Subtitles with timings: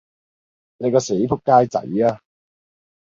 [0.77, 2.17] 你個死仆街仔吖！